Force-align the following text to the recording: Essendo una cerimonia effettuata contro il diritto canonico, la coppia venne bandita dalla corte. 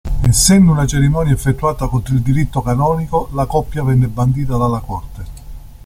Essendo 0.27 0.71
una 0.71 0.87
cerimonia 0.87 1.31
effettuata 1.31 1.87
contro 1.87 2.15
il 2.15 2.21
diritto 2.21 2.63
canonico, 2.63 3.29
la 3.33 3.45
coppia 3.45 3.83
venne 3.83 4.07
bandita 4.07 4.57
dalla 4.57 4.79
corte. 4.79 5.23